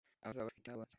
Abazaba 0.23 0.47
batwite 0.47 0.69
n 0.71 0.75
abonsa 0.75 0.89